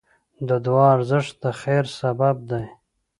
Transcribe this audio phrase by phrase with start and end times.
[0.47, 2.65] د دعا ارزښت د خیر سبب دی.